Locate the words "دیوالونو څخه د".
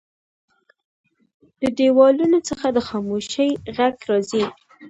1.77-2.77